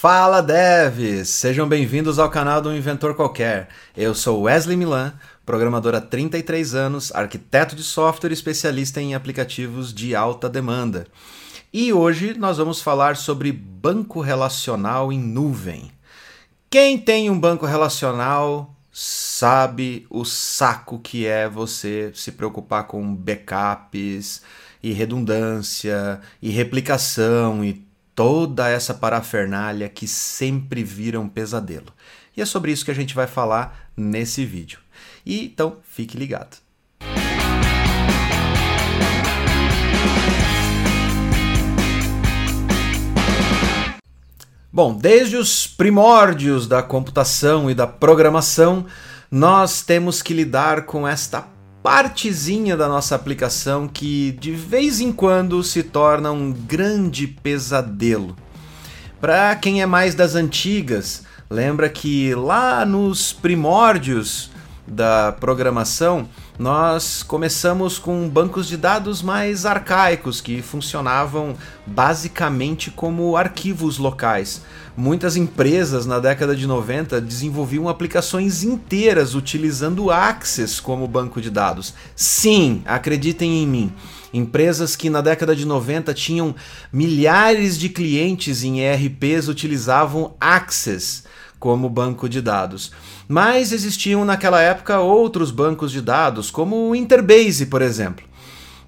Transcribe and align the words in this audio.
Fala 0.00 0.40
devs! 0.40 1.28
Sejam 1.28 1.68
bem-vindos 1.68 2.20
ao 2.20 2.30
canal 2.30 2.62
do 2.62 2.72
Inventor 2.72 3.16
Qualquer. 3.16 3.68
Eu 3.96 4.14
sou 4.14 4.42
Wesley 4.42 4.76
Milan, 4.76 5.12
programador 5.44 5.92
há 5.92 6.00
33 6.00 6.72
anos, 6.76 7.12
arquiteto 7.12 7.74
de 7.74 7.82
software 7.82 8.30
especialista 8.30 9.02
em 9.02 9.16
aplicativos 9.16 9.92
de 9.92 10.14
alta 10.14 10.48
demanda. 10.48 11.08
E 11.72 11.92
hoje 11.92 12.32
nós 12.38 12.58
vamos 12.58 12.80
falar 12.80 13.16
sobre 13.16 13.50
banco 13.50 14.20
relacional 14.20 15.12
em 15.12 15.18
nuvem. 15.18 15.90
Quem 16.70 16.96
tem 16.96 17.28
um 17.28 17.40
banco 17.40 17.66
relacional 17.66 18.72
sabe 18.92 20.06
o 20.08 20.24
saco 20.24 21.00
que 21.00 21.26
é 21.26 21.48
você 21.48 22.12
se 22.14 22.30
preocupar 22.30 22.84
com 22.84 23.16
backups 23.16 24.42
e 24.80 24.92
redundância 24.92 26.20
e 26.40 26.50
replicação 26.50 27.64
e 27.64 27.87
toda 28.18 28.68
essa 28.68 28.92
parafernália 28.92 29.88
que 29.88 30.08
sempre 30.08 30.82
vira 30.82 31.20
um 31.20 31.28
pesadelo. 31.28 31.86
E 32.36 32.42
é 32.42 32.44
sobre 32.44 32.72
isso 32.72 32.84
que 32.84 32.90
a 32.90 32.94
gente 32.94 33.14
vai 33.14 33.28
falar 33.28 33.88
nesse 33.96 34.44
vídeo. 34.44 34.80
E 35.24 35.44
então 35.44 35.76
fique 35.88 36.18
ligado. 36.18 36.56
Bom, 44.72 44.96
desde 44.96 45.36
os 45.36 45.68
primórdios 45.68 46.66
da 46.66 46.82
computação 46.82 47.70
e 47.70 47.74
da 47.74 47.86
programação, 47.86 48.84
nós 49.30 49.82
temos 49.82 50.22
que 50.22 50.34
lidar 50.34 50.86
com 50.86 51.06
esta 51.06 51.46
partezinha 51.90 52.76
da 52.76 52.86
nossa 52.86 53.14
aplicação 53.14 53.88
que 53.88 54.32
de 54.32 54.50
vez 54.52 55.00
em 55.00 55.10
quando 55.10 55.64
se 55.64 55.82
torna 55.82 56.30
um 56.30 56.52
grande 56.52 57.26
pesadelo. 57.26 58.36
Para 59.18 59.56
quem 59.56 59.80
é 59.80 59.86
mais 59.86 60.14
das 60.14 60.34
antigas, 60.34 61.22
lembra 61.48 61.88
que 61.88 62.34
lá 62.34 62.84
nos 62.84 63.32
primórdios 63.32 64.50
da 64.88 65.32
programação, 65.32 66.28
nós 66.58 67.22
começamos 67.22 67.98
com 67.98 68.28
bancos 68.28 68.66
de 68.66 68.76
dados 68.76 69.22
mais 69.22 69.66
arcaicos 69.66 70.40
que 70.40 70.62
funcionavam 70.62 71.54
basicamente 71.86 72.90
como 72.90 73.36
arquivos 73.36 73.98
locais. 73.98 74.62
Muitas 74.96 75.36
empresas 75.36 76.06
na 76.06 76.18
década 76.18 76.56
de 76.56 76.66
90 76.66 77.20
desenvolviam 77.20 77.88
aplicações 77.88 78.64
inteiras 78.64 79.34
utilizando 79.34 80.10
Access 80.10 80.80
como 80.80 81.06
banco 81.06 81.40
de 81.40 81.50
dados. 81.50 81.94
Sim, 82.16 82.82
acreditem 82.84 83.62
em 83.62 83.66
mim. 83.66 83.92
Empresas 84.32 84.96
que 84.96 85.08
na 85.08 85.20
década 85.20 85.54
de 85.54 85.64
90 85.64 86.12
tinham 86.14 86.54
milhares 86.92 87.78
de 87.78 87.88
clientes 87.88 88.64
em 88.64 88.80
ERPs 88.80 89.48
utilizavam 89.48 90.34
Access 90.40 91.27
como 91.58 91.88
banco 91.88 92.28
de 92.28 92.40
dados. 92.40 92.92
Mas 93.26 93.72
existiam 93.72 94.24
naquela 94.24 94.60
época 94.60 95.00
outros 95.00 95.50
bancos 95.50 95.92
de 95.92 96.00
dados, 96.00 96.50
como 96.50 96.88
o 96.88 96.94
Interbase, 96.94 97.66
por 97.66 97.82
exemplo. 97.82 98.26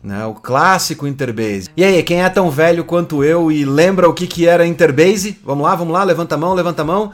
Né, 0.03 0.25
o 0.25 0.33
clássico 0.33 1.07
Interbase. 1.07 1.69
E 1.77 1.85
aí, 1.85 2.03
quem 2.03 2.23
é 2.23 2.29
tão 2.31 2.51
velho 2.51 2.85
quanto 2.85 3.23
eu 3.23 3.53
e 3.53 3.67
lembra 3.67 4.09
o 4.09 4.15
que, 4.15 4.27
que 4.27 4.47
era 4.47 4.67
Interbase? 4.67 5.39
Vamos 5.45 5.65
lá, 5.65 5.75
vamos 5.75 5.93
lá, 5.93 6.03
levanta 6.03 6.37
a 6.37 6.39
mão, 6.39 6.55
levanta 6.55 6.81
a 6.81 6.85
mão. 6.85 7.13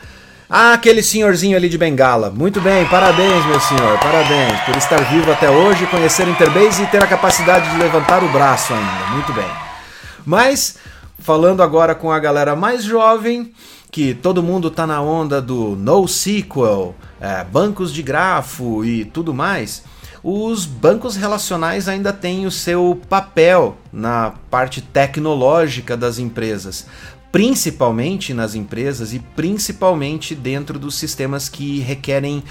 Ah, 0.49 0.75
aquele 0.75 1.03
senhorzinho 1.03 1.57
ali 1.57 1.69
de 1.69 1.77
bengala. 1.77 2.31
Muito 2.31 2.61
bem, 2.61 2.87
parabéns, 2.87 3.45
meu 3.47 3.59
senhor, 3.59 3.99
parabéns 3.99 4.61
por 4.61 4.77
estar 4.77 5.03
vivo 5.11 5.33
até 5.33 5.51
hoje, 5.51 5.85
conhecer 5.89 6.29
Interbase 6.29 6.85
e 6.85 6.87
ter 6.87 7.03
a 7.03 7.07
capacidade 7.09 7.69
de 7.69 7.77
levantar 7.79 8.23
o 8.23 8.29
braço 8.29 8.73
ainda. 8.73 9.07
Muito 9.11 9.33
bem. 9.33 9.51
Mas, 10.25 10.77
falando 11.19 11.63
agora 11.63 11.95
com 11.95 12.11
a 12.11 12.19
galera 12.19 12.55
mais 12.55 12.85
jovem, 12.85 13.53
que 13.91 14.15
todo 14.15 14.43
mundo 14.43 14.71
tá 14.71 14.87
na 14.87 15.01
onda 15.01 15.41
do 15.41 15.77
NoSQL, 15.77 16.95
é, 17.21 17.45
bancos 17.45 17.93
de 17.93 18.03
grafo 18.03 18.85
e 18.85 19.05
tudo 19.05 19.33
mais, 19.33 19.83
os 20.23 20.67
bancos 20.67 21.17
relacionais 21.17 21.89
ainda 21.89 22.13
têm 22.13 22.47
o 22.47 22.51
seu 22.51 23.01
papel 23.09 23.77
na 23.93 24.35
parte 24.51 24.81
tecnológica 24.83 25.97
das 25.97 26.19
empresas, 26.19 26.87
principalmente 27.31 28.35
nas 28.35 28.55
empresas 28.55 29.13
e 29.13 29.19
principalmente 29.19 30.35
dentro 30.35 30.79
dos 30.79 30.97
sistemas 30.97 31.49
que 31.49 31.81
requerem 31.81 32.43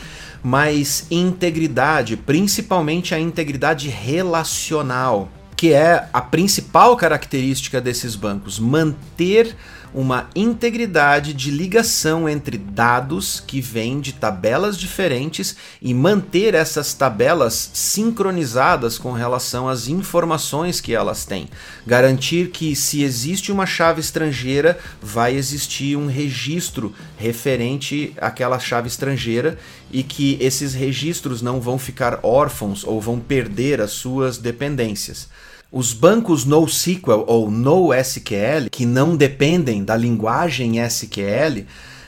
mais 0.41 1.07
integridade, 1.09 2.15
principalmente 2.15 3.13
a 3.13 3.19
integridade 3.19 3.89
relacional, 3.89 5.29
que 5.55 5.73
é 5.73 6.07
a 6.11 6.21
principal 6.21 6.97
característica 6.97 7.79
desses 7.79 8.15
bancos, 8.15 8.59
manter 8.59 9.55
uma 9.95 10.29
integridade 10.35 11.33
de 11.33 11.49
ligação 11.49 12.27
entre 12.27 12.57
dados 12.57 13.39
que 13.39 13.61
vêm 13.61 14.01
de 14.01 14.11
tabelas 14.11 14.77
diferentes 14.77 15.55
e 15.81 15.93
manter 15.93 16.53
essas 16.53 16.93
tabelas 16.93 17.71
sincronizadas 17.73 18.97
com 18.97 19.13
relação 19.13 19.69
às 19.69 19.87
informações 19.87 20.81
que 20.81 20.93
elas 20.93 21.23
têm. 21.23 21.47
Garantir 21.87 22.49
que, 22.49 22.75
se 22.75 23.03
existe 23.03 23.53
uma 23.53 23.65
chave 23.65 24.01
estrangeira, 24.01 24.77
vai 25.01 25.33
existir 25.33 25.95
um 25.95 26.07
registro 26.07 26.93
referente 27.15 28.13
àquela 28.19 28.59
chave 28.59 28.89
estrangeira 28.89 29.57
e 29.89 30.03
que 30.03 30.37
esses 30.41 30.73
registros 30.73 31.41
não 31.41 31.61
vão 31.61 31.79
ficar 31.79 32.19
órfãos 32.21 32.83
ou 32.83 32.99
vão 32.99 33.17
perder 33.17 33.79
as 33.79 33.91
suas 33.91 34.37
dependências. 34.37 35.29
Os 35.77 35.91
bancos 35.91 36.45
NoSQL 36.45 37.25
ou 37.27 37.51
NoSQL, 37.51 38.69
que 38.71 38.85
não 38.85 39.13
dependem 39.13 39.83
da 39.83 39.97
linguagem 39.97 40.79
SQL, 40.79 41.65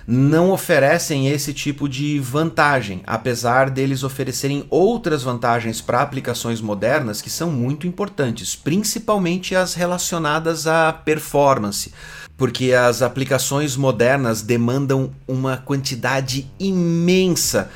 não 0.07 0.51
oferecem 0.51 1.27
esse 1.27 1.53
tipo 1.53 1.89
de 1.89 2.17
vantagem, 2.17 3.01
apesar 3.05 3.69
deles 3.69 4.03
oferecerem 4.03 4.65
outras 4.69 5.21
vantagens 5.21 5.81
para 5.81 6.01
aplicações 6.01 6.61
modernas 6.61 7.21
que 7.21 7.29
são 7.29 7.51
muito 7.51 7.85
importantes, 7.85 8.55
principalmente 8.55 9.53
as 9.53 9.73
relacionadas 9.73 10.65
à 10.65 10.93
performance, 10.93 11.91
porque 12.37 12.71
as 12.71 13.01
aplicações 13.01 13.75
modernas 13.75 14.41
demandam 14.41 15.11
uma 15.27 15.57
quantidade 15.57 16.49
imensa 16.57 17.69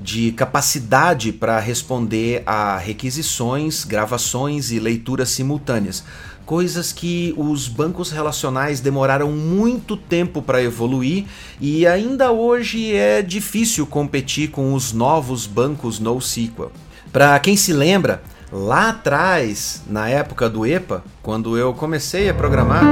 de 0.00 0.32
capacidade 0.32 1.32
para 1.32 1.58
responder 1.58 2.42
a 2.46 2.78
requisições, 2.78 3.84
gravações 3.84 4.70
e 4.70 4.78
leituras 4.78 5.30
simultâneas. 5.30 6.04
Coisas 6.46 6.92
que 6.92 7.34
os 7.36 7.68
bancos 7.68 8.10
relacionais 8.10 8.80
demoraram 8.80 9.30
muito 9.30 9.96
tempo 9.96 10.40
para 10.40 10.62
evoluir 10.62 11.26
e 11.60 11.86
ainda 11.86 12.30
hoje 12.30 12.94
é 12.94 13.20
difícil 13.20 13.86
competir 13.86 14.50
com 14.50 14.72
os 14.72 14.92
novos 14.92 15.46
bancos 15.46 15.98
NoSQL. 15.98 16.70
Para 17.12 17.38
quem 17.40 17.56
se 17.56 17.72
lembra, 17.72 18.22
lá 18.50 18.90
atrás, 18.90 19.82
na 19.86 20.08
época 20.08 20.48
do 20.48 20.64
EPA, 20.64 21.04
quando 21.22 21.58
eu 21.58 21.74
comecei 21.74 22.30
a 22.30 22.34
programar, 22.34 22.84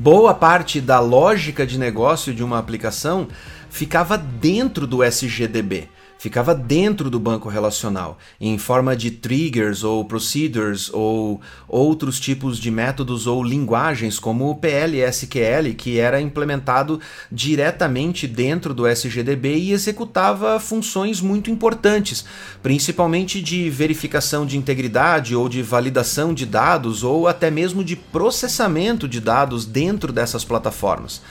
boa 0.00 0.32
parte 0.32 0.80
da 0.80 0.98
lógica 0.98 1.66
de 1.66 1.78
negócio 1.78 2.32
de 2.34 2.42
uma 2.42 2.58
aplicação 2.58 3.28
ficava 3.70 4.18
dentro 4.18 4.86
do 4.86 5.02
SGDB, 5.02 5.88
ficava 6.18 6.54
dentro 6.54 7.08
do 7.08 7.18
banco 7.18 7.48
relacional, 7.48 8.18
em 8.38 8.58
forma 8.58 8.94
de 8.94 9.10
triggers 9.10 9.82
ou 9.82 10.04
procedures 10.04 10.92
ou 10.92 11.40
outros 11.66 12.20
tipos 12.20 12.58
de 12.58 12.70
métodos 12.70 13.26
ou 13.26 13.42
linguagens, 13.42 14.18
como 14.18 14.50
o 14.50 14.54
PLSQL, 14.54 15.72
que 15.74 15.98
era 15.98 16.20
implementado 16.20 17.00
diretamente 17.32 18.26
dentro 18.26 18.74
do 18.74 18.86
SGDB 18.86 19.56
e 19.56 19.72
executava 19.72 20.60
funções 20.60 21.22
muito 21.22 21.50
importantes, 21.50 22.24
principalmente 22.62 23.40
de 23.40 23.70
verificação 23.70 24.44
de 24.44 24.58
integridade 24.58 25.34
ou 25.34 25.48
de 25.48 25.62
validação 25.62 26.34
de 26.34 26.44
dados 26.44 27.02
ou 27.02 27.28
até 27.28 27.50
mesmo 27.50 27.82
de 27.82 27.96
processamento 27.96 29.08
de 29.08 29.20
dados 29.20 29.64
dentro 29.64 30.12
dessas 30.12 30.44
plataformas. 30.44 31.22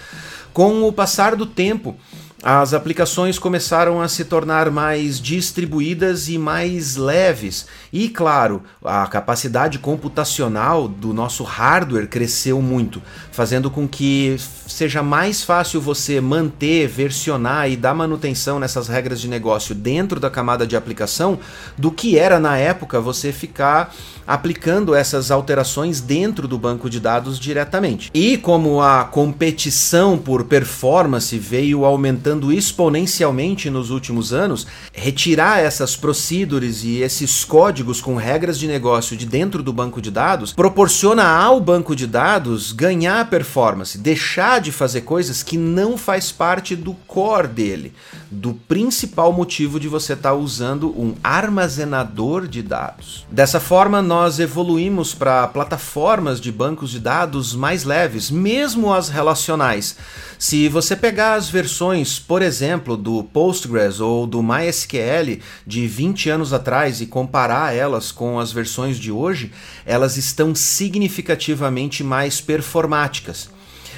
Com 0.51 0.81
o 0.81 0.91
passar 0.91 1.35
do 1.35 1.45
tempo, 1.45 1.95
as 2.41 2.73
aplicações 2.73 3.37
começaram 3.37 4.01
a 4.01 4.07
se 4.07 4.23
tornar 4.23 4.71
mais 4.71 5.19
distribuídas 5.19 6.29
e 6.29 6.37
mais 6.37 6.95
leves. 6.95 7.67
E, 7.91 8.07
claro, 8.07 8.63
a 8.83 9.05
capacidade 9.07 9.77
computacional 9.77 10.87
do 10.87 11.13
nosso 11.13 11.43
hardware 11.43 12.07
cresceu 12.07 12.61
muito, 12.61 13.01
fazendo 13.31 13.69
com 13.69 13.85
que 13.85 14.37
seja 14.67 15.03
mais 15.03 15.43
fácil 15.43 15.81
você 15.81 16.21
manter, 16.21 16.87
versionar 16.87 17.69
e 17.69 17.75
dar 17.75 17.93
manutenção 17.93 18.57
nessas 18.57 18.87
regras 18.87 19.19
de 19.19 19.27
negócio 19.27 19.75
dentro 19.75 20.17
da 20.17 20.29
camada 20.29 20.65
de 20.65 20.77
aplicação 20.77 21.39
do 21.77 21.91
que 21.91 22.17
era 22.17 22.39
na 22.39 22.57
época 22.57 23.01
você 23.01 23.33
ficar 23.33 23.93
aplicando 24.25 24.93
essas 24.93 25.31
alterações 25.31 25.99
dentro 25.99 26.47
do 26.47 26.57
banco 26.57 26.89
de 26.89 26.99
dados 26.99 27.39
diretamente. 27.39 28.11
E 28.13 28.37
como 28.37 28.79
a 28.79 29.03
competição 29.03 30.17
por 30.17 30.45
performance 30.45 31.37
veio 31.37 31.83
aumentando 31.83 32.28
aumentando 32.29 32.53
exponencialmente 32.53 33.69
nos 33.69 33.89
últimos 33.89 34.31
anos, 34.31 34.67
retirar 34.93 35.59
essas 35.59 35.95
procedures 35.95 36.83
e 36.83 37.01
esses 37.01 37.43
códigos 37.43 38.01
com 38.01 38.15
regras 38.15 38.59
de 38.59 38.67
negócio 38.67 39.17
de 39.17 39.25
dentro 39.25 39.63
do 39.63 39.73
banco 39.73 40.01
de 40.01 40.11
dados 40.11 40.53
proporciona 40.53 41.27
ao 41.27 41.59
banco 41.59 41.95
de 41.95 42.05
dados 42.05 42.71
ganhar 42.71 43.29
performance, 43.29 43.97
deixar 43.97 44.61
de 44.61 44.71
fazer 44.71 45.01
coisas 45.01 45.41
que 45.41 45.57
não 45.57 45.97
faz 45.97 46.31
parte 46.31 46.75
do 46.75 46.93
core 47.07 47.47
dele, 47.47 47.93
do 48.29 48.53
principal 48.53 49.33
motivo 49.33 49.79
de 49.79 49.87
você 49.87 50.13
estar 50.13 50.29
tá 50.29 50.35
usando 50.35 50.89
um 50.89 51.15
armazenador 51.23 52.47
de 52.47 52.61
dados. 52.61 53.25
Dessa 53.31 53.59
forma, 53.59 54.01
nós 54.01 54.39
evoluímos 54.39 55.15
para 55.15 55.47
plataformas 55.47 56.39
de 56.39 56.51
bancos 56.51 56.91
de 56.91 56.99
dados 56.99 57.55
mais 57.55 57.83
leves, 57.83 58.29
mesmo 58.29 58.93
as 58.93 59.09
relacionais. 59.09 59.95
Se 60.37 60.69
você 60.69 60.95
pegar 60.95 61.33
as 61.33 61.49
versões, 61.49 62.18
por 62.19 62.41
exemplo, 62.41 62.97
do 62.97 63.23
Postgres 63.23 63.99
ou 63.99 64.27
do 64.27 64.43
MySQL 64.43 65.39
de 65.65 65.87
20 65.87 66.29
anos 66.29 66.53
atrás 66.53 67.01
e 67.01 67.05
comparar 67.05 67.73
elas 67.73 68.11
com 68.11 68.39
as 68.39 68.51
versões 68.51 68.97
de 68.97 69.11
hoje, 69.11 69.51
elas 69.85 70.17
estão 70.17 70.53
significativamente 70.53 72.03
mais 72.03 72.41
performáticas. 72.41 73.49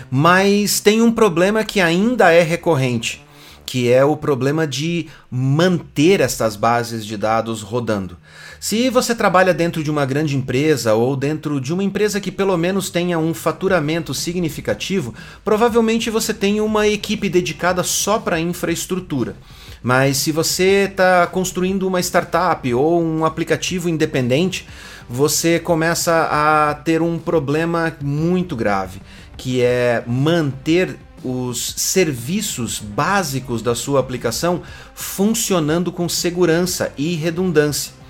Mas 0.09 0.79
tem 0.79 1.01
um 1.01 1.11
problema 1.11 1.63
que 1.63 1.81
ainda 1.81 2.31
é 2.31 2.41
recorrente 2.41 3.21
que 3.65 3.91
é 3.91 4.03
o 4.03 4.17
problema 4.17 4.67
de 4.67 5.07
manter 5.29 6.19
essas 6.21 6.55
bases 6.55 7.05
de 7.05 7.17
dados 7.17 7.61
rodando. 7.61 8.17
Se 8.59 8.89
você 8.89 9.15
trabalha 9.15 9.53
dentro 9.53 9.83
de 9.83 9.89
uma 9.89 10.05
grande 10.05 10.35
empresa 10.35 10.93
ou 10.93 11.15
dentro 11.15 11.59
de 11.59 11.73
uma 11.73 11.83
empresa 11.83 12.21
que 12.21 12.31
pelo 12.31 12.55
menos 12.57 12.89
tenha 12.89 13.17
um 13.17 13.33
faturamento 13.33 14.13
significativo, 14.13 15.15
provavelmente 15.43 16.09
você 16.09 16.33
tem 16.33 16.61
uma 16.61 16.87
equipe 16.87 17.27
dedicada 17.27 17.81
só 17.81 18.19
para 18.19 18.39
infraestrutura. 18.39 19.35
Mas 19.81 20.17
se 20.17 20.31
você 20.31 20.87
está 20.89 21.25
construindo 21.25 21.87
uma 21.87 21.99
startup 21.99 22.71
ou 22.71 23.01
um 23.01 23.25
aplicativo 23.25 23.89
independente, 23.89 24.67
você 25.09 25.59
começa 25.59 26.27
a 26.31 26.75
ter 26.75 27.01
um 27.01 27.17
problema 27.17 27.91
muito 28.01 28.55
grave, 28.55 29.01
que 29.35 29.61
é 29.61 30.03
manter 30.05 30.97
os 31.23 31.73
serviços 31.77 32.79
básicos 32.79 33.61
da 33.61 33.75
sua 33.75 33.99
aplicação 33.99 34.61
funcionando 34.93 35.91
com 35.91 36.07
segurança 36.09 36.91
e 36.97 37.15
redundância. 37.15 38.01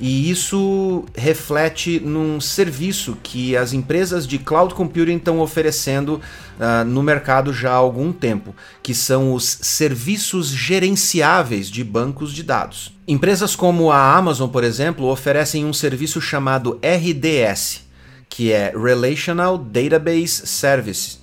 E 0.00 0.30
isso 0.30 1.04
reflete 1.14 2.00
num 2.00 2.40
serviço 2.40 3.18
que 3.22 3.54
as 3.54 3.74
empresas 3.74 4.26
de 4.26 4.38
cloud 4.38 4.72
computing 4.72 5.16
estão 5.16 5.40
oferecendo 5.40 6.14
uh, 6.14 6.84
no 6.86 7.02
mercado 7.02 7.52
já 7.52 7.72
há 7.72 7.74
algum 7.74 8.10
tempo, 8.10 8.54
que 8.82 8.94
são 8.94 9.34
os 9.34 9.58
serviços 9.60 10.48
gerenciáveis 10.48 11.70
de 11.70 11.84
bancos 11.84 12.32
de 12.32 12.42
dados. 12.42 12.96
Empresas 13.06 13.54
como 13.54 13.92
a 13.92 14.16
Amazon, 14.16 14.48
por 14.48 14.64
exemplo, 14.64 15.06
oferecem 15.06 15.66
um 15.66 15.72
serviço 15.72 16.18
chamado 16.18 16.80
RDS, 16.82 17.82
que 18.26 18.50
é 18.50 18.72
Relational 18.74 19.58
Database 19.58 20.46
Service 20.46 21.19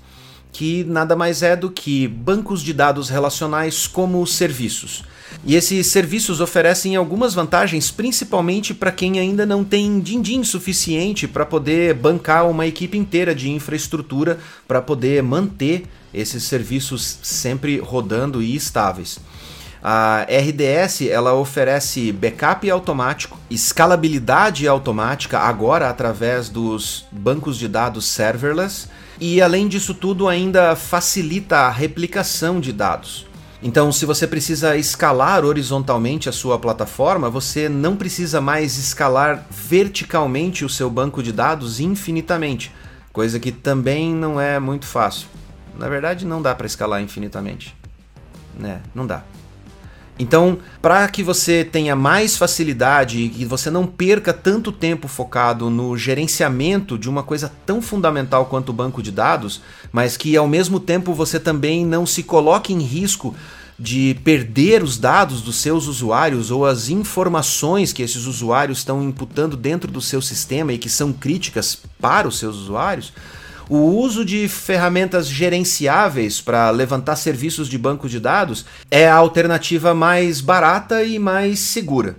que 0.51 0.83
nada 0.83 1.15
mais 1.15 1.43
é 1.43 1.55
do 1.55 1.69
que 1.69 2.07
bancos 2.07 2.61
de 2.61 2.73
dados 2.73 3.09
relacionais 3.09 3.87
como 3.87 4.25
serviços. 4.25 5.03
E 5.45 5.55
esses 5.55 5.91
serviços 5.91 6.39
oferecem 6.41 6.95
algumas 6.95 7.33
vantagens, 7.33 7.91
principalmente 7.91 8.73
para 8.73 8.91
quem 8.91 9.19
ainda 9.19 9.45
não 9.45 9.63
tem 9.63 9.99
din-din 9.99 10.43
suficiente 10.43 11.27
para 11.27 11.45
poder 11.45 11.93
bancar 11.93 12.49
uma 12.49 12.65
equipe 12.65 12.97
inteira 12.97 13.35
de 13.35 13.49
infraestrutura 13.49 14.39
para 14.67 14.81
poder 14.81 15.21
manter 15.21 15.83
esses 16.13 16.43
serviços 16.43 17.19
sempre 17.21 17.77
rodando 17.77 18.41
e 18.41 18.55
estáveis. 18.55 19.19
A 19.83 20.25
RDS 20.29 21.03
ela 21.03 21.33
oferece 21.33 22.11
backup 22.11 22.69
automático, 22.69 23.37
escalabilidade 23.49 24.67
automática 24.67 25.39
agora 25.39 25.89
através 25.89 26.49
dos 26.49 27.05
bancos 27.11 27.57
de 27.57 27.67
dados 27.67 28.05
serverless 28.05 28.89
e 29.19 29.41
além 29.41 29.67
disso 29.67 29.93
tudo 29.93 30.27
ainda 30.27 30.75
facilita 30.75 31.57
a 31.57 31.69
replicação 31.69 32.59
de 32.59 32.71
dados. 32.71 33.27
Então, 33.61 33.91
se 33.91 34.05
você 34.05 34.27
precisa 34.27 34.77
escalar 34.77 35.43
horizontalmente 35.43 36.29
a 36.29 36.31
sua 36.31 36.59
plataforma, 36.59 37.29
você 37.29 37.67
não 37.67 37.95
precisa 37.95 38.39
mais 38.39 38.77
escalar 38.77 39.47
verticalmente 39.49 40.63
o 40.63 40.69
seu 40.69 40.89
banco 40.89 41.23
de 41.23 41.31
dados 41.31 41.79
infinitamente, 41.79 42.71
coisa 43.11 43.39
que 43.39 43.51
também 43.51 44.13
não 44.13 44.39
é 44.39 44.59
muito 44.59 44.85
fácil. 44.85 45.27
Na 45.77 45.89
verdade, 45.89 46.25
não 46.25 46.41
dá 46.41 46.53
para 46.53 46.67
escalar 46.67 47.01
infinitamente. 47.01 47.75
Né? 48.57 48.81
Não 48.93 49.07
dá. 49.07 49.23
Então, 50.19 50.57
para 50.81 51.07
que 51.07 51.21
você 51.21 51.63
tenha 51.63 51.95
mais 51.95 52.35
facilidade 52.35 53.19
e 53.19 53.29
que 53.29 53.45
você 53.45 53.69
não 53.69 53.85
perca 53.85 54.33
tanto 54.33 54.71
tempo 54.71 55.07
focado 55.07 55.69
no 55.69 55.95
gerenciamento 55.95 56.97
de 56.97 57.07
uma 57.07 57.21
coisa 57.21 57.51
tão 57.65 57.81
fundamental 57.81 58.45
quanto 58.47 58.69
o 58.69 58.73
banco 58.73 59.03
de 59.03 59.11
dados, 59.11 59.61
mas 59.91 60.17
que 60.17 60.35
ao 60.35 60.47
mesmo 60.47 60.79
tempo 60.79 61.13
você 61.13 61.39
também 61.39 61.85
não 61.85 62.05
se 62.05 62.23
coloque 62.23 62.73
em 62.73 62.81
risco 62.81 63.35
de 63.79 64.19
perder 64.23 64.81
os 64.81 64.97
dados 64.97 65.41
dos 65.41 65.57
seus 65.57 65.85
usuários 65.85 66.49
ou 66.49 66.65
as 66.65 66.89
informações 66.89 67.93
que 67.93 68.01
esses 68.01 68.25
usuários 68.25 68.79
estão 68.79 69.03
imputando 69.03 69.55
dentro 69.55 69.91
do 69.91 70.01
seu 70.01 70.19
sistema 70.19 70.73
e 70.73 70.79
que 70.79 70.89
são 70.89 71.13
críticas 71.13 71.77
para 72.01 72.27
os 72.27 72.39
seus 72.39 72.55
usuários, 72.55 73.13
o 73.69 73.77
uso 73.77 74.23
de 74.23 74.47
ferramentas 74.47 75.27
gerenciáveis 75.27 76.39
para 76.39 76.69
levantar 76.69 77.15
serviços 77.15 77.67
de 77.67 77.77
banco 77.77 78.07
de 78.07 78.19
dados 78.19 78.65
é 78.89 79.07
a 79.07 79.15
alternativa 79.15 79.93
mais 79.93 80.39
barata 80.39 81.03
e 81.03 81.19
mais 81.19 81.59
segura. 81.59 82.15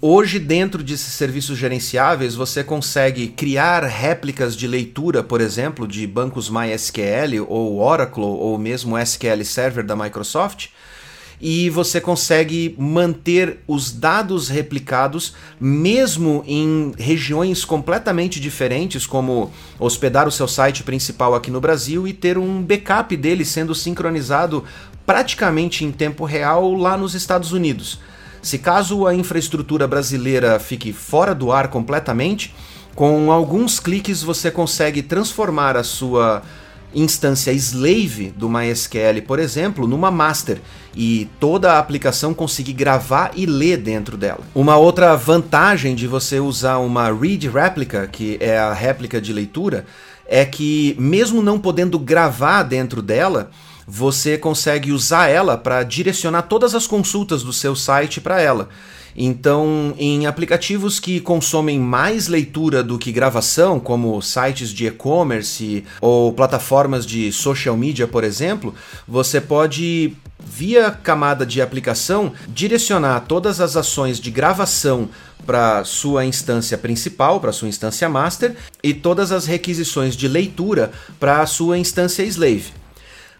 Hoje, 0.00 0.38
dentro 0.38 0.82
desses 0.82 1.14
serviços 1.14 1.56
gerenciáveis, 1.56 2.34
você 2.34 2.62
consegue 2.62 3.28
criar 3.28 3.82
réplicas 3.82 4.54
de 4.54 4.66
leitura, 4.66 5.22
por 5.24 5.40
exemplo, 5.40 5.88
de 5.88 6.06
bancos 6.06 6.50
MySQL 6.50 7.46
ou 7.48 7.80
Oracle 7.80 8.22
ou 8.22 8.58
mesmo 8.58 8.98
SQL 8.98 9.42
Server 9.42 9.84
da 9.84 9.96
Microsoft, 9.96 10.68
e 11.40 11.68
você 11.70 12.00
consegue 12.00 12.74
manter 12.78 13.58
os 13.66 13.92
dados 13.92 14.48
replicados 14.48 15.34
mesmo 15.60 16.42
em 16.46 16.92
regiões 16.98 17.64
completamente 17.64 18.40
diferentes, 18.40 19.06
como 19.06 19.50
hospedar 19.78 20.26
o 20.26 20.32
seu 20.32 20.48
site 20.48 20.82
principal 20.82 21.34
aqui 21.34 21.50
no 21.50 21.60
Brasil 21.60 22.06
e 22.06 22.12
ter 22.12 22.38
um 22.38 22.62
backup 22.62 23.16
dele 23.16 23.44
sendo 23.44 23.74
sincronizado 23.74 24.64
praticamente 25.04 25.84
em 25.84 25.92
tempo 25.92 26.24
real 26.24 26.74
lá 26.74 26.96
nos 26.96 27.14
Estados 27.14 27.52
Unidos. 27.52 28.00
Se 28.42 28.58
caso 28.58 29.06
a 29.06 29.14
infraestrutura 29.14 29.86
brasileira 29.86 30.58
fique 30.58 30.92
fora 30.92 31.34
do 31.34 31.52
ar 31.52 31.68
completamente, 31.68 32.54
com 32.94 33.30
alguns 33.30 33.78
cliques 33.78 34.22
você 34.22 34.50
consegue 34.50 35.02
transformar 35.02 35.76
a 35.76 35.84
sua 35.84 36.42
instância 36.94 37.52
slave 37.52 38.32
do 38.36 38.48
MySQL, 38.48 39.22
por 39.26 39.38
exemplo, 39.38 39.86
numa 39.86 40.10
master 40.10 40.60
e 40.94 41.28
toda 41.38 41.72
a 41.72 41.78
aplicação 41.78 42.32
conseguir 42.32 42.72
gravar 42.72 43.32
e 43.34 43.44
ler 43.44 43.76
dentro 43.76 44.16
dela. 44.16 44.40
Uma 44.54 44.76
outra 44.76 45.14
vantagem 45.14 45.94
de 45.94 46.06
você 46.06 46.40
usar 46.40 46.78
uma 46.78 47.12
read 47.12 47.48
replica, 47.48 48.06
que 48.06 48.38
é 48.40 48.58
a 48.58 48.72
réplica 48.72 49.20
de 49.20 49.32
leitura, 49.32 49.84
é 50.26 50.44
que 50.44 50.96
mesmo 50.98 51.42
não 51.42 51.58
podendo 51.58 51.98
gravar 51.98 52.62
dentro 52.62 53.02
dela, 53.02 53.50
você 53.86 54.36
consegue 54.36 54.90
usar 54.90 55.28
ela 55.28 55.56
para 55.56 55.82
direcionar 55.84 56.42
todas 56.42 56.74
as 56.74 56.86
consultas 56.86 57.42
do 57.42 57.52
seu 57.52 57.76
site 57.76 58.20
para 58.20 58.40
ela. 58.40 58.68
Então, 59.16 59.94
em 59.98 60.26
aplicativos 60.26 61.00
que 61.00 61.20
consomem 61.20 61.80
mais 61.80 62.28
leitura 62.28 62.82
do 62.82 62.98
que 62.98 63.10
gravação, 63.10 63.80
como 63.80 64.20
sites 64.20 64.68
de 64.68 64.86
e-commerce 64.86 65.84
ou 66.02 66.32
plataformas 66.34 67.06
de 67.06 67.32
social 67.32 67.76
media, 67.76 68.06
por 68.06 68.22
exemplo, 68.22 68.74
você 69.08 69.40
pode 69.40 70.14
via 70.38 70.90
camada 70.90 71.46
de 71.46 71.62
aplicação 71.62 72.32
direcionar 72.48 73.20
todas 73.20 73.58
as 73.60 73.74
ações 73.74 74.20
de 74.20 74.30
gravação 74.30 75.08
para 75.46 75.82
sua 75.84 76.24
instância 76.24 76.76
principal, 76.76 77.40
para 77.40 77.52
sua 77.52 77.68
instância 77.68 78.08
master, 78.08 78.54
e 78.82 78.92
todas 78.92 79.32
as 79.32 79.46
requisições 79.46 80.14
de 80.14 80.28
leitura 80.28 80.92
para 81.18 81.40
a 81.40 81.46
sua 81.46 81.78
instância 81.78 82.22
slave. 82.24 82.72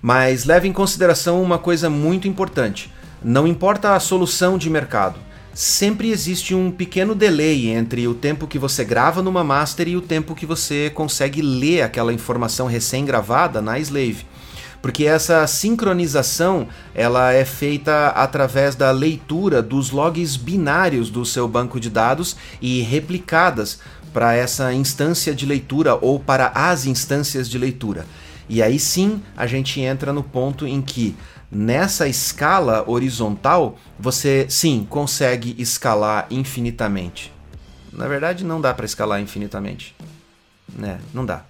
Mas 0.01 0.45
leve 0.45 0.69
em 0.69 0.73
consideração 0.73 1.43
uma 1.43 1.59
coisa 1.59 1.91
muito 1.91 2.27
importante: 2.27 2.91
não 3.23 3.47
importa 3.47 3.95
a 3.95 4.01
solução 4.01 4.57
de 4.57 4.71
mercado, 4.71 5.26
sempre 5.57 6.11
existe 6.11 6.55
um 6.55 6.71
pequeno 6.71 7.15
delay 7.15 7.71
entre 7.71 8.07
o 8.07 8.13
tempo 8.13 8.47
que 8.47 8.59
você 8.59 8.85
grava 8.85 9.23
numa 9.23 9.43
master 9.43 9.89
e 9.89 9.97
o 9.97 10.03
tempo 10.03 10.35
que 10.35 10.45
você 10.45 10.91
consegue 10.91 11.41
ler 11.41 11.81
aquela 11.81 12.13
informação 12.13 12.67
recém-gravada 12.67 13.63
na 13.63 13.79
slave. 13.79 14.27
Porque 14.83 15.07
essa 15.07 15.47
sincronização 15.47 16.69
ela 16.95 17.33
é 17.33 17.43
feita 17.47 18.09
através 18.09 18.75
da 18.75 18.91
leitura 18.91 19.63
dos 19.63 19.91
logs 19.91 20.37
binários 20.37 21.09
do 21.09 21.25
seu 21.25 21.49
banco 21.49 21.81
de 21.81 21.89
dados 21.89 22.37
e 22.61 22.83
replicadas 22.83 23.81
para 24.13 24.35
essa 24.35 24.75
instância 24.75 25.35
de 25.35 25.47
leitura 25.47 25.97
ou 25.99 26.21
para 26.21 26.53
as 26.55 26.85
instâncias 26.85 27.49
de 27.49 27.57
leitura. 27.57 28.05
E 28.47 28.63
aí 28.63 28.79
sim 28.79 29.23
a 29.35 29.47
gente 29.47 29.81
entra 29.81 30.13
no 30.13 30.23
ponto 30.23 30.67
em 30.67 30.83
que 30.83 31.17
nessa 31.57 32.07
escala 32.07 32.85
horizontal 32.87 33.79
você 33.99 34.47
sim 34.49 34.87
consegue 34.89 35.55
escalar 35.59 36.27
infinitamente. 36.31 37.33
Na 37.93 38.07
verdade, 38.07 38.45
não 38.45 38.61
dá 38.61 38.75
para 38.75 38.85
escalar 38.85 39.21
infinitamente. 39.21 39.97
Né? 40.77 40.99
Não 41.15 41.25
dá. 41.25 41.45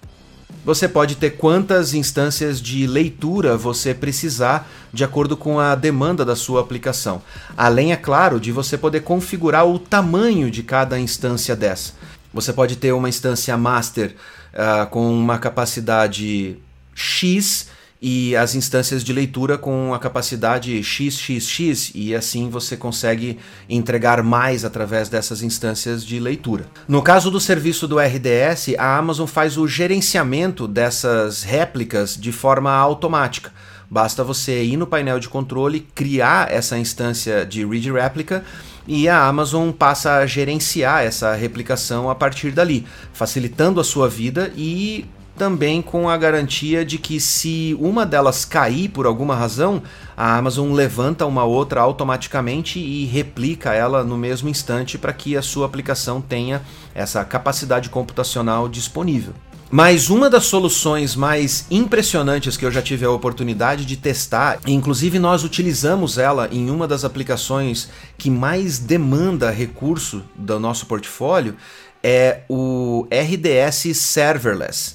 Você 0.64 0.88
pode 0.88 1.16
ter 1.16 1.30
quantas 1.30 1.94
instâncias 1.94 2.60
de 2.60 2.86
leitura 2.86 3.56
você 3.56 3.94
precisar 3.94 4.68
de 4.92 5.04
acordo 5.04 5.36
com 5.36 5.58
a 5.58 5.74
demanda 5.74 6.24
da 6.24 6.36
sua 6.36 6.60
aplicação. 6.60 7.22
Além, 7.56 7.92
é 7.92 7.96
claro, 7.96 8.40
de 8.40 8.52
você 8.52 8.78
poder 8.78 9.00
configurar 9.00 9.66
o 9.66 9.78
tamanho 9.78 10.50
de 10.50 10.62
cada 10.62 10.98
instância 10.98 11.54
dessa. 11.54 11.94
Você 12.32 12.52
pode 12.52 12.76
ter 12.76 12.92
uma 12.92 13.08
instância 13.08 13.56
master 13.56 14.14
uh, 14.54 14.86
com 14.88 15.08
uma 15.08 15.38
capacidade 15.38 16.56
X 16.94 17.68
e 18.08 18.36
as 18.36 18.54
instâncias 18.54 19.02
de 19.02 19.12
leitura 19.12 19.58
com 19.58 19.92
a 19.92 19.98
capacidade 19.98 20.80
XXX 20.80 21.90
e 21.92 22.14
assim 22.14 22.48
você 22.48 22.76
consegue 22.76 23.36
entregar 23.68 24.22
mais 24.22 24.64
através 24.64 25.08
dessas 25.08 25.42
instâncias 25.42 26.06
de 26.06 26.20
leitura. 26.20 26.66
No 26.86 27.02
caso 27.02 27.32
do 27.32 27.40
serviço 27.40 27.88
do 27.88 27.98
RDS, 27.98 28.76
a 28.78 28.96
Amazon 28.96 29.26
faz 29.26 29.58
o 29.58 29.66
gerenciamento 29.66 30.68
dessas 30.68 31.42
réplicas 31.42 32.16
de 32.16 32.30
forma 32.30 32.70
automática. 32.70 33.52
Basta 33.90 34.22
você 34.22 34.62
ir 34.62 34.76
no 34.76 34.86
painel 34.86 35.18
de 35.18 35.28
controle, 35.28 35.80
criar 35.92 36.52
essa 36.52 36.78
instância 36.78 37.44
de 37.44 37.66
Read 37.66 37.90
Replica 37.90 38.44
e 38.86 39.08
a 39.08 39.26
Amazon 39.26 39.72
passa 39.72 40.18
a 40.18 40.26
gerenciar 40.26 41.02
essa 41.02 41.34
replicação 41.34 42.08
a 42.08 42.14
partir 42.14 42.52
dali, 42.52 42.86
facilitando 43.12 43.80
a 43.80 43.84
sua 43.84 44.08
vida 44.08 44.52
e 44.56 45.06
também 45.36 45.82
com 45.82 46.08
a 46.08 46.16
garantia 46.16 46.84
de 46.84 46.98
que 46.98 47.20
se 47.20 47.76
uma 47.78 48.06
delas 48.06 48.44
cair 48.44 48.88
por 48.88 49.06
alguma 49.06 49.34
razão, 49.36 49.82
a 50.16 50.36
Amazon 50.36 50.72
levanta 50.72 51.26
uma 51.26 51.44
outra 51.44 51.80
automaticamente 51.80 52.78
e 52.78 53.04
replica 53.04 53.74
ela 53.74 54.02
no 54.02 54.16
mesmo 54.16 54.48
instante 54.48 54.96
para 54.96 55.12
que 55.12 55.36
a 55.36 55.42
sua 55.42 55.66
aplicação 55.66 56.20
tenha 56.20 56.62
essa 56.94 57.24
capacidade 57.24 57.90
computacional 57.90 58.68
disponível. 58.68 59.34
Mas 59.68 60.10
uma 60.10 60.30
das 60.30 60.44
soluções 60.44 61.16
mais 61.16 61.66
impressionantes 61.70 62.56
que 62.56 62.64
eu 62.64 62.70
já 62.70 62.80
tive 62.80 63.04
a 63.04 63.10
oportunidade 63.10 63.84
de 63.84 63.96
testar, 63.96 64.60
inclusive 64.64 65.18
nós 65.18 65.42
utilizamos 65.42 66.18
ela 66.18 66.48
em 66.52 66.70
uma 66.70 66.86
das 66.86 67.04
aplicações 67.04 67.88
que 68.16 68.30
mais 68.30 68.78
demanda 68.78 69.50
recurso 69.50 70.22
do 70.36 70.60
nosso 70.60 70.86
portfólio, 70.86 71.56
é 72.00 72.42
o 72.48 73.08
RDS 73.10 73.96
Serverless. 73.96 74.94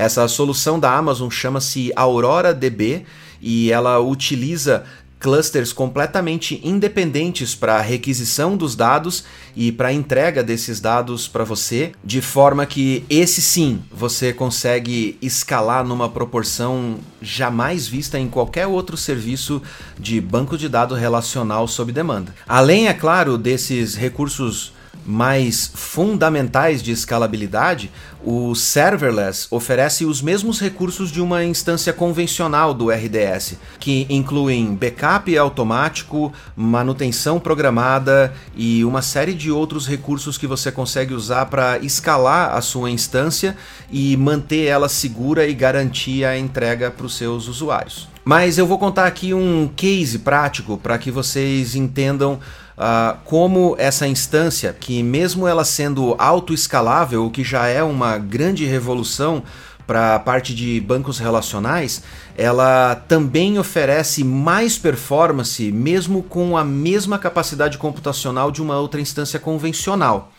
Essa 0.00 0.26
solução 0.28 0.80
da 0.80 0.96
Amazon 0.96 1.28
chama-se 1.28 1.92
Aurora 1.94 2.54
DB 2.54 3.04
e 3.38 3.70
ela 3.70 3.98
utiliza 3.98 4.82
clusters 5.18 5.74
completamente 5.74 6.58
independentes 6.64 7.54
para 7.54 7.78
requisição 7.82 8.56
dos 8.56 8.74
dados 8.74 9.24
e 9.54 9.70
para 9.70 9.92
entrega 9.92 10.42
desses 10.42 10.80
dados 10.80 11.28
para 11.28 11.44
você, 11.44 11.92
de 12.02 12.22
forma 12.22 12.64
que 12.64 13.04
esse 13.10 13.42
sim 13.42 13.82
você 13.92 14.32
consegue 14.32 15.18
escalar 15.20 15.84
numa 15.84 16.08
proporção 16.08 16.96
jamais 17.20 17.86
vista 17.86 18.18
em 18.18 18.26
qualquer 18.26 18.66
outro 18.66 18.96
serviço 18.96 19.60
de 19.98 20.18
banco 20.18 20.56
de 20.56 20.66
dados 20.66 20.98
relacional 20.98 21.68
sob 21.68 21.92
demanda. 21.92 22.34
Além, 22.48 22.88
é 22.88 22.94
claro, 22.94 23.36
desses 23.36 23.96
recursos 23.96 24.72
mais 25.04 25.70
fundamentais 25.74 26.82
de 26.82 26.92
escalabilidade, 26.92 27.90
o 28.22 28.54
serverless 28.54 29.46
oferece 29.50 30.04
os 30.04 30.20
mesmos 30.20 30.60
recursos 30.60 31.10
de 31.10 31.20
uma 31.20 31.42
instância 31.42 31.92
convencional 31.92 32.74
do 32.74 32.90
RDS, 32.90 33.56
que 33.78 34.06
incluem 34.10 34.74
backup 34.74 35.36
automático, 35.38 36.32
manutenção 36.54 37.40
programada 37.40 38.32
e 38.54 38.84
uma 38.84 39.00
série 39.00 39.32
de 39.32 39.50
outros 39.50 39.86
recursos 39.86 40.36
que 40.36 40.46
você 40.46 40.70
consegue 40.70 41.14
usar 41.14 41.46
para 41.46 41.78
escalar 41.78 42.54
a 42.54 42.60
sua 42.60 42.90
instância 42.90 43.56
e 43.90 44.16
manter 44.16 44.66
ela 44.66 44.88
segura 44.88 45.46
e 45.46 45.54
garantir 45.54 46.24
a 46.24 46.38
entrega 46.38 46.90
para 46.90 47.06
os 47.06 47.16
seus 47.16 47.48
usuários. 47.48 48.08
Mas 48.24 48.58
eu 48.58 48.66
vou 48.66 48.78
contar 48.78 49.06
aqui 49.06 49.32
um 49.32 49.68
case 49.74 50.18
prático 50.18 50.76
para 50.76 50.98
que 50.98 51.10
vocês 51.10 51.74
entendam 51.74 52.38
Uh, 52.80 53.18
como 53.26 53.76
essa 53.78 54.08
instância, 54.08 54.72
que 54.72 55.02
mesmo 55.02 55.46
ela 55.46 55.66
sendo 55.66 56.14
autoescalável, 56.18 57.26
o 57.26 57.30
que 57.30 57.44
já 57.44 57.66
é 57.66 57.82
uma 57.82 58.16
grande 58.16 58.64
revolução 58.64 59.42
para 59.86 60.14
a 60.14 60.18
parte 60.18 60.54
de 60.54 60.80
bancos 60.80 61.18
relacionais, 61.18 62.02
ela 62.38 62.94
também 62.94 63.58
oferece 63.58 64.24
mais 64.24 64.78
performance, 64.78 65.70
mesmo 65.70 66.22
com 66.22 66.56
a 66.56 66.64
mesma 66.64 67.18
capacidade 67.18 67.76
computacional 67.76 68.50
de 68.50 68.62
uma 68.62 68.78
outra 68.78 68.98
instância 68.98 69.38
convencional. 69.38 70.32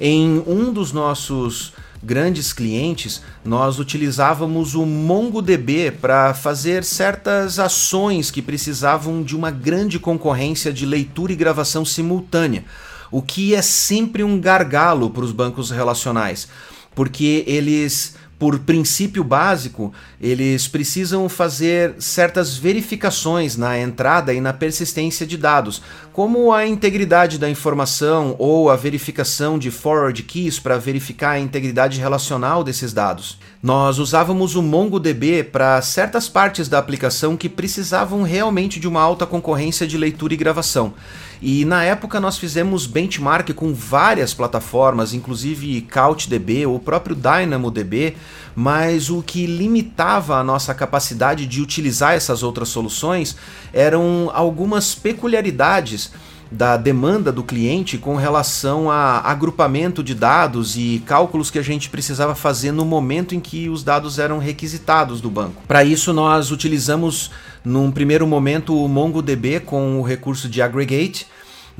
Em 0.00 0.42
um 0.48 0.72
dos 0.72 0.90
nossos 0.90 1.74
grandes 2.02 2.52
clientes, 2.52 3.22
nós 3.44 3.78
utilizávamos 3.78 4.74
o 4.74 4.86
MongoDB 4.86 5.90
para 5.90 6.32
fazer 6.34 6.84
certas 6.84 7.58
ações 7.58 8.30
que 8.30 8.42
precisavam 8.42 9.22
de 9.22 9.36
uma 9.36 9.50
grande 9.50 9.98
concorrência 9.98 10.72
de 10.72 10.86
leitura 10.86 11.32
e 11.32 11.36
gravação 11.36 11.84
simultânea, 11.84 12.64
o 13.10 13.22
que 13.22 13.54
é 13.54 13.62
sempre 13.62 14.22
um 14.22 14.40
gargalo 14.40 15.10
para 15.10 15.24
os 15.24 15.32
bancos 15.32 15.70
relacionais, 15.70 16.48
porque 16.94 17.44
eles 17.46 18.14
por 18.38 18.60
princípio 18.60 19.24
básico, 19.24 19.92
eles 20.20 20.66
precisam 20.66 21.28
fazer 21.28 21.94
certas 21.98 22.56
verificações 22.56 23.56
na 23.56 23.78
entrada 23.78 24.34
e 24.34 24.40
na 24.40 24.52
persistência 24.52 25.24
de 25.24 25.36
dados, 25.36 25.80
como 26.12 26.52
a 26.52 26.66
integridade 26.66 27.38
da 27.38 27.48
informação 27.48 28.34
ou 28.38 28.68
a 28.68 28.74
verificação 28.74 29.56
de 29.58 29.70
forward 29.70 30.20
keys 30.24 30.58
para 30.58 30.76
verificar 30.76 31.30
a 31.30 31.38
integridade 31.38 32.00
relacional 32.00 32.64
desses 32.64 32.92
dados. 32.92 33.38
Nós 33.62 33.98
usávamos 33.98 34.56
o 34.56 34.62
MongoDB 34.62 35.44
para 35.44 35.80
certas 35.82 36.28
partes 36.28 36.68
da 36.68 36.78
aplicação 36.78 37.36
que 37.36 37.48
precisavam 37.48 38.22
realmente 38.22 38.80
de 38.80 38.88
uma 38.88 39.00
alta 39.00 39.24
concorrência 39.24 39.86
de 39.86 39.96
leitura 39.96 40.34
e 40.34 40.36
gravação. 40.36 40.94
E 41.40 41.64
na 41.64 41.84
época 41.84 42.18
nós 42.18 42.36
fizemos 42.36 42.86
benchmark 42.86 43.52
com 43.54 43.72
várias 43.72 44.34
plataformas, 44.34 45.14
inclusive 45.14 45.82
CouchDB, 45.82 46.66
o 46.66 46.80
próprio 46.80 47.14
DynamoDB, 47.14 48.16
mas 48.60 49.08
o 49.08 49.22
que 49.22 49.46
limitava 49.46 50.36
a 50.36 50.42
nossa 50.42 50.74
capacidade 50.74 51.46
de 51.46 51.62
utilizar 51.62 52.14
essas 52.14 52.42
outras 52.42 52.68
soluções 52.68 53.36
eram 53.72 54.32
algumas 54.34 54.96
peculiaridades 54.96 56.10
da 56.50 56.76
demanda 56.76 57.30
do 57.30 57.44
cliente 57.44 57.96
com 57.96 58.16
relação 58.16 58.90
a 58.90 59.20
agrupamento 59.20 60.02
de 60.02 60.12
dados 60.12 60.76
e 60.76 61.00
cálculos 61.06 61.52
que 61.52 61.58
a 61.60 61.62
gente 61.62 61.88
precisava 61.88 62.34
fazer 62.34 62.72
no 62.72 62.84
momento 62.84 63.32
em 63.32 63.38
que 63.38 63.68
os 63.68 63.84
dados 63.84 64.18
eram 64.18 64.40
requisitados 64.40 65.20
do 65.20 65.30
banco. 65.30 65.62
Para 65.68 65.84
isso, 65.84 66.12
nós 66.12 66.50
utilizamos, 66.50 67.30
num 67.64 67.92
primeiro 67.92 68.26
momento, 68.26 68.76
o 68.76 68.88
MongoDB 68.88 69.60
com 69.60 70.00
o 70.00 70.02
recurso 70.02 70.48
de 70.48 70.60
aggregate 70.60 71.28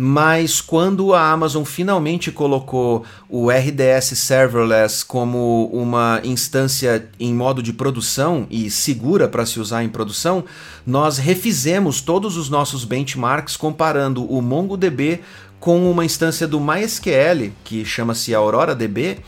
mas 0.01 0.61
quando 0.61 1.13
a 1.13 1.29
Amazon 1.29 1.65
finalmente 1.65 2.31
colocou 2.31 3.05
o 3.29 3.51
RDS 3.51 4.17
Serverless 4.17 5.05
como 5.05 5.69
uma 5.73 6.21
instância 6.23 7.11
em 7.19 7.35
modo 7.35 7.61
de 7.61 7.73
produção 7.73 8.47
e 8.49 8.71
segura 8.71 9.27
para 9.27 9.45
se 9.45 9.59
usar 9.59 9.83
em 9.83 9.89
produção, 9.89 10.45
nós 10.87 11.19
refizemos 11.19 12.01
todos 12.01 12.37
os 12.37 12.49
nossos 12.49 12.85
benchmarks 12.85 13.57
comparando 13.57 14.25
o 14.25 14.41
MongoDB 14.41 15.21
com 15.59 15.91
uma 15.91 16.05
instância 16.05 16.47
do 16.47 16.61
MySQL, 16.61 17.51
que 17.65 17.85
chama-se 17.85 18.33
Aurora 18.33 18.77
DB, 18.77 19.19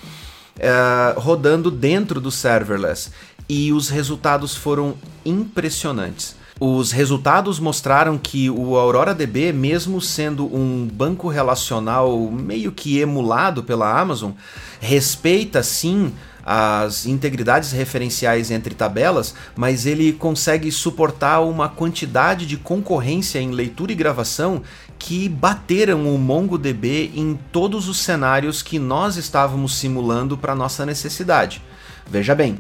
uh, 0.57 1.19
rodando 1.19 1.69
dentro 1.69 2.21
do 2.21 2.31
serverless. 2.31 3.11
E 3.49 3.73
os 3.73 3.89
resultados 3.89 4.55
foram 4.55 4.95
impressionantes. 5.25 6.39
Os 6.63 6.93
resultados 6.93 7.59
mostraram 7.59 8.19
que 8.19 8.51
o 8.51 8.77
Aurora 8.77 9.15
DB, 9.15 9.51
mesmo 9.51 9.99
sendo 9.99 10.45
um 10.45 10.87
banco 10.87 11.27
relacional 11.27 12.31
meio 12.31 12.71
que 12.71 12.99
emulado 12.99 13.63
pela 13.63 13.99
Amazon, 13.99 14.33
respeita 14.79 15.63
sim 15.63 16.13
as 16.45 17.07
integridades 17.07 17.73
referenciais 17.73 18.51
entre 18.51 18.75
tabelas, 18.75 19.35
mas 19.57 19.87
ele 19.87 20.13
consegue 20.13 20.71
suportar 20.71 21.41
uma 21.41 21.67
quantidade 21.67 22.45
de 22.45 22.59
concorrência 22.59 23.39
em 23.39 23.53
leitura 23.53 23.93
e 23.93 23.95
gravação 23.95 24.63
que 24.99 25.31
bateram 25.31 26.15
o 26.15 26.19
MongoDB 26.19 27.11
em 27.15 27.39
todos 27.51 27.89
os 27.89 27.97
cenários 28.01 28.63
que 28.63 28.79
nós 28.79 29.17
estávamos 29.17 29.77
simulando 29.77 30.37
para 30.37 30.55
nossa 30.55 30.85
necessidade. 30.85 31.63
Veja 32.07 32.35
bem, 32.35 32.59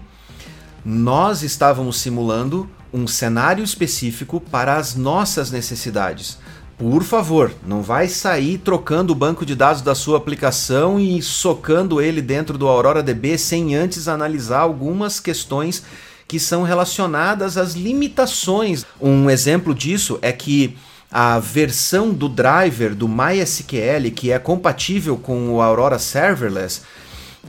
nós 0.82 1.42
estávamos 1.42 2.00
simulando 2.00 2.66
um 2.92 3.06
cenário 3.06 3.62
específico 3.62 4.40
para 4.40 4.76
as 4.76 4.94
nossas 4.94 5.50
necessidades. 5.50 6.38
Por 6.80 7.02
favor, 7.02 7.52
não 7.66 7.82
vai 7.82 8.08
sair 8.08 8.56
trocando 8.56 9.12
o 9.12 9.16
banco 9.16 9.44
de 9.44 9.54
dados 9.54 9.82
da 9.82 9.94
sua 9.94 10.16
aplicação 10.16 10.98
e 10.98 11.20
socando 11.20 12.00
ele 12.00 12.22
dentro 12.22 12.56
do 12.56 12.66
Aurora 12.66 13.02
DB 13.02 13.36
sem 13.36 13.74
antes 13.74 14.08
analisar 14.08 14.60
algumas 14.60 15.20
questões 15.20 15.82
que 16.26 16.40
são 16.40 16.62
relacionadas 16.62 17.58
às 17.58 17.74
limitações. 17.74 18.86
Um 18.98 19.28
exemplo 19.28 19.74
disso 19.74 20.18
é 20.22 20.32
que 20.32 20.74
a 21.10 21.38
versão 21.38 22.14
do 22.14 22.28
driver 22.28 22.94
do 22.94 23.08
MySQL 23.08 24.10
que 24.14 24.30
é 24.30 24.38
compatível 24.38 25.16
com 25.18 25.50
o 25.50 25.60
Aurora 25.60 25.98
Serverless, 25.98 26.82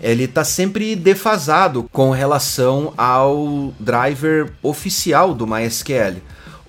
ele 0.02 0.24
está 0.24 0.44
sempre 0.44 0.96
defasado 0.96 1.88
com 1.92 2.10
relação 2.10 2.94
ao 2.98 3.72
driver 3.80 4.52
oficial 4.64 5.34
do 5.34 5.46
MySQL. 5.46 6.22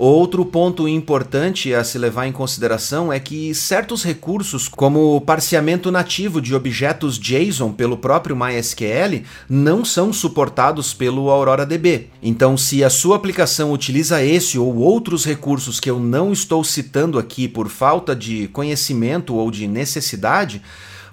Outro 0.04 0.44
ponto 0.44 0.88
importante 0.88 1.72
a 1.72 1.84
se 1.84 1.96
levar 1.96 2.26
em 2.26 2.32
consideração 2.32 3.12
é 3.12 3.20
que 3.20 3.54
certos 3.54 4.02
recursos, 4.02 4.66
como 4.66 5.14
o 5.14 5.20
parseamento 5.20 5.92
nativo 5.92 6.40
de 6.40 6.54
objetos 6.56 7.18
JSON 7.18 7.72
pelo 7.72 7.96
próprio 7.96 8.34
MySQL, 8.34 9.22
não 9.48 9.84
são 9.84 10.12
suportados 10.12 10.92
pelo 10.92 11.30
Aurora 11.30 11.64
DB. 11.64 12.08
Então, 12.20 12.56
se 12.56 12.82
a 12.82 12.90
sua 12.90 13.14
aplicação 13.14 13.70
utiliza 13.70 14.24
esse 14.24 14.58
ou 14.58 14.74
outros 14.76 15.24
recursos 15.24 15.78
que 15.78 15.88
eu 15.88 16.00
não 16.00 16.32
estou 16.32 16.64
citando 16.64 17.16
aqui 17.16 17.46
por 17.46 17.68
falta 17.68 18.16
de 18.16 18.48
conhecimento 18.48 19.36
ou 19.36 19.52
de 19.52 19.68
necessidade, 19.68 20.60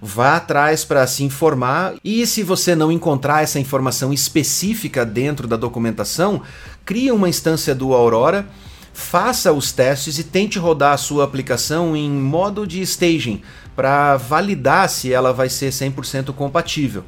vá 0.02 0.38
atrás 0.38 0.86
para 0.86 1.06
se 1.08 1.24
informar 1.24 1.96
e 2.04 2.26
se 2.26 2.44
você 2.44 2.76
não 2.76 2.92
encontrar 2.92 3.44
essa 3.44 3.60
informação 3.60 4.14
específica 4.14 5.06
dentro 5.06 5.48
da 5.48 5.56
documentação, 5.56 6.42
crie 6.86 7.12
uma 7.12 7.30
instância 7.30 7.76
do 7.76 7.94
Aurora 7.94 8.48
faça 8.94 9.54
os 9.54 9.72
testes 9.72 10.20
e 10.20 10.24
tente 10.24 10.60
rodar 10.60 10.94
a 10.94 10.98
sua 10.98 11.24
aplicação 11.24 11.96
em 11.96 12.10
modo 12.12 12.68
de 12.68 12.82
staging 12.82 13.42
para 13.76 14.18
validar 14.18 14.90
se 14.90 15.14
ela 15.14 15.32
vai 15.32 15.48
ser 15.48 15.72
100% 15.72 16.34
compatível 16.34 17.06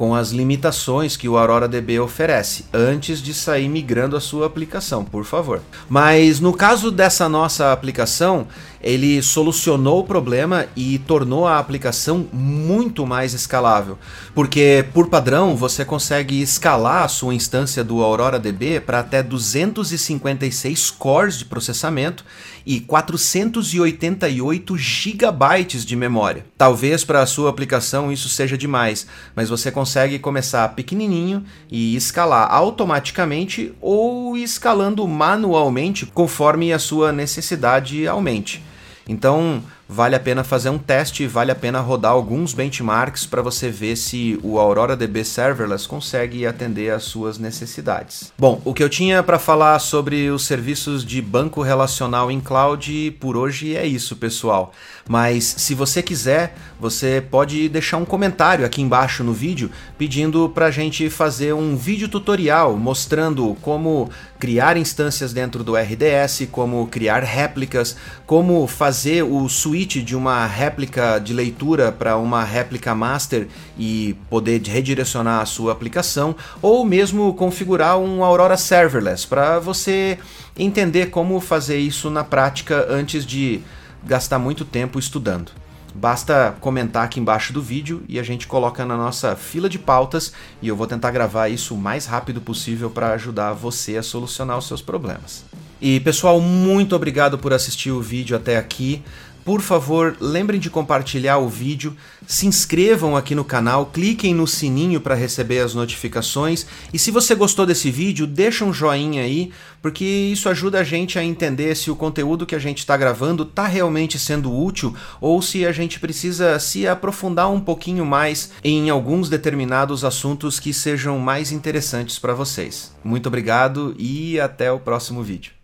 com 0.00 0.14
as 0.14 0.30
limitações 0.30 1.14
que 1.14 1.28
o 1.28 1.36
Aurora 1.36 1.68
DB 1.68 2.00
oferece, 2.00 2.64
antes 2.72 3.20
de 3.20 3.34
sair 3.34 3.68
migrando 3.68 4.16
a 4.16 4.20
sua 4.20 4.46
aplicação, 4.46 5.04
por 5.04 5.26
favor. 5.26 5.60
Mas 5.90 6.40
no 6.40 6.54
caso 6.54 6.90
dessa 6.90 7.28
nossa 7.28 7.70
aplicação, 7.70 8.46
ele 8.82 9.20
solucionou 9.22 10.00
o 10.00 10.04
problema 10.04 10.66
e 10.74 10.98
tornou 10.98 11.46
a 11.46 11.58
aplicação 11.58 12.26
muito 12.32 13.06
mais 13.06 13.34
escalável, 13.34 13.98
porque 14.34 14.84
por 14.94 15.08
padrão 15.08 15.54
você 15.54 15.84
consegue 15.84 16.40
escalar 16.40 17.04
a 17.04 17.08
sua 17.08 17.34
instância 17.34 17.84
do 17.84 18.02
Aurora 18.02 18.38
DB 18.38 18.80
para 18.80 19.00
até 19.00 19.22
256 19.22 20.90
cores 20.90 21.38
de 21.38 21.44
processamento 21.44 22.24
e 22.64 22.80
488 22.80 24.76
gigabytes 24.76 25.84
de 25.84 25.96
memória. 25.96 26.46
Talvez 26.56 27.04
para 27.04 27.22
a 27.22 27.26
sua 27.26 27.50
aplicação 27.50 28.10
isso 28.12 28.28
seja 28.28 28.56
demais, 28.56 29.06
mas 29.34 29.48
você 29.48 29.70
consegue 29.70 30.18
começar 30.18 30.68
pequenininho 30.70 31.44
e 31.70 31.96
escalar 31.96 32.50
automaticamente 32.52 33.72
ou 33.80 34.36
escalando 34.36 35.06
manualmente 35.06 36.06
conforme 36.06 36.72
a 36.72 36.78
sua 36.78 37.12
necessidade 37.12 38.06
aumente. 38.06 38.69
Então, 39.08 39.62
vale 39.90 40.14
a 40.14 40.20
pena 40.20 40.44
fazer 40.44 40.70
um 40.70 40.78
teste, 40.78 41.26
vale 41.26 41.50
a 41.50 41.54
pena 41.54 41.80
rodar 41.80 42.12
alguns 42.12 42.54
benchmarks 42.54 43.26
para 43.26 43.42
você 43.42 43.68
ver 43.68 43.96
se 43.96 44.38
o 44.40 44.56
Aurora 44.56 44.96
DB 44.96 45.24
Serverless 45.24 45.88
consegue 45.88 46.46
atender 46.46 46.92
às 46.92 47.02
suas 47.02 47.38
necessidades. 47.38 48.32
Bom, 48.38 48.62
o 48.64 48.72
que 48.72 48.84
eu 48.84 48.88
tinha 48.88 49.20
para 49.20 49.36
falar 49.36 49.76
sobre 49.80 50.30
os 50.30 50.46
serviços 50.46 51.04
de 51.04 51.20
banco 51.20 51.60
relacional 51.60 52.30
em 52.30 52.40
cloud 52.40 53.16
por 53.18 53.36
hoje 53.36 53.76
é 53.76 53.84
isso, 53.84 54.14
pessoal. 54.14 54.72
Mas 55.08 55.56
se 55.58 55.74
você 55.74 56.00
quiser, 56.00 56.56
você 56.78 57.20
pode 57.28 57.68
deixar 57.68 57.96
um 57.96 58.04
comentário 58.04 58.64
aqui 58.64 58.80
embaixo 58.80 59.24
no 59.24 59.32
vídeo 59.32 59.72
pedindo 59.98 60.48
para 60.50 60.66
a 60.66 60.70
gente 60.70 61.10
fazer 61.10 61.52
um 61.52 61.76
vídeo 61.76 62.08
tutorial 62.08 62.76
mostrando 62.76 63.56
como 63.60 64.08
criar 64.38 64.76
instâncias 64.76 65.32
dentro 65.32 65.64
do 65.64 65.74
RDS, 65.74 66.48
como 66.50 66.86
criar 66.86 67.22
réplicas, 67.24 67.96
como 68.24 68.66
fazer 68.66 69.22
o 69.22 69.48
switch 69.48 69.79
switch 69.80 70.04
de 70.04 70.14
uma 70.14 70.46
réplica 70.46 71.18
de 71.18 71.32
leitura 71.32 71.90
para 71.90 72.16
uma 72.16 72.44
réplica 72.44 72.94
master 72.94 73.48
e 73.78 74.14
poder 74.28 74.60
redirecionar 74.60 75.40
a 75.40 75.46
sua 75.46 75.72
aplicação, 75.72 76.36
ou 76.60 76.84
mesmo 76.84 77.32
configurar 77.34 77.98
um 77.98 78.22
Aurora 78.22 78.56
Serverless 78.56 79.26
para 79.26 79.58
você 79.58 80.18
entender 80.58 81.06
como 81.06 81.40
fazer 81.40 81.78
isso 81.78 82.10
na 82.10 82.22
prática 82.22 82.86
antes 82.90 83.24
de 83.24 83.62
gastar 84.04 84.38
muito 84.38 84.64
tempo 84.64 84.98
estudando. 84.98 85.52
Basta 85.94 86.54
comentar 86.60 87.04
aqui 87.04 87.18
embaixo 87.18 87.52
do 87.52 87.62
vídeo 87.62 88.04
e 88.08 88.20
a 88.20 88.22
gente 88.22 88.46
coloca 88.46 88.84
na 88.84 88.96
nossa 88.96 89.34
fila 89.34 89.68
de 89.68 89.78
pautas 89.78 90.32
e 90.62 90.68
eu 90.68 90.76
vou 90.76 90.86
tentar 90.86 91.10
gravar 91.10 91.48
isso 91.48 91.74
o 91.74 91.78
mais 91.78 92.06
rápido 92.06 92.40
possível 92.40 92.90
para 92.90 93.12
ajudar 93.14 93.54
você 93.54 93.96
a 93.96 94.02
solucionar 94.02 94.58
os 94.58 94.68
seus 94.68 94.82
problemas. 94.82 95.44
E 95.80 95.98
pessoal, 96.00 96.38
muito 96.42 96.94
obrigado 96.94 97.38
por 97.38 97.54
assistir 97.54 97.90
o 97.90 98.02
vídeo 98.02 98.36
até 98.36 98.58
aqui. 98.58 99.02
Por 99.44 99.60
favor, 99.60 100.16
lembrem 100.20 100.60
de 100.60 100.68
compartilhar 100.68 101.38
o 101.38 101.48
vídeo, 101.48 101.96
se 102.26 102.46
inscrevam 102.46 103.16
aqui 103.16 103.34
no 103.34 103.44
canal, 103.44 103.86
cliquem 103.86 104.34
no 104.34 104.46
sininho 104.46 105.00
para 105.00 105.14
receber 105.14 105.60
as 105.60 105.74
notificações 105.74 106.66
e 106.92 106.98
se 106.98 107.10
você 107.10 107.34
gostou 107.34 107.64
desse 107.64 107.90
vídeo, 107.90 108.26
deixa 108.26 108.64
um 108.64 108.72
joinha 108.72 109.22
aí, 109.22 109.50
porque 109.80 110.04
isso 110.04 110.48
ajuda 110.48 110.80
a 110.80 110.84
gente 110.84 111.18
a 111.18 111.24
entender 111.24 111.74
se 111.74 111.90
o 111.90 111.96
conteúdo 111.96 112.44
que 112.44 112.54
a 112.54 112.58
gente 112.58 112.78
está 112.78 112.96
gravando 112.96 113.44
está 113.44 113.66
realmente 113.66 114.18
sendo 114.18 114.54
útil 114.54 114.94
ou 115.20 115.40
se 115.40 115.64
a 115.64 115.72
gente 115.72 115.98
precisa 115.98 116.58
se 116.58 116.86
aprofundar 116.86 117.50
um 117.50 117.60
pouquinho 117.60 118.04
mais 118.04 118.52
em 118.62 118.90
alguns 118.90 119.28
determinados 119.28 120.04
assuntos 120.04 120.60
que 120.60 120.74
sejam 120.74 121.18
mais 121.18 121.50
interessantes 121.50 122.18
para 122.18 122.34
vocês. 122.34 122.94
Muito 123.02 123.26
obrigado 123.26 123.94
e 123.98 124.38
até 124.38 124.70
o 124.70 124.78
próximo 124.78 125.22
vídeo. 125.22 125.59